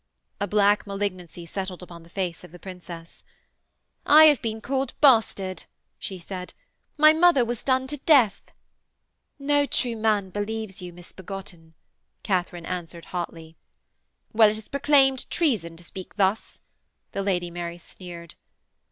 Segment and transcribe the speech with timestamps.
[0.39, 3.23] A black malignancy settled upon the face of the princess.
[4.07, 5.65] 'I have been called bastard,'
[5.99, 6.55] she said.
[6.97, 8.41] 'My mother was done to death.'
[9.37, 11.75] 'No true man believes you misbegotten,'
[12.23, 13.57] Katharine answered hotly.
[14.33, 16.61] 'Well, it is proclaimed treason, to speak thus,'
[17.11, 18.33] the Lady Mary sneered.